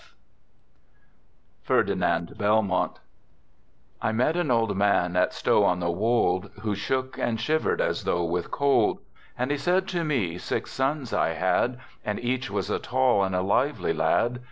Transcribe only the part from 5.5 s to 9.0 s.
on thc Wold Who shook and shivered as though with cold.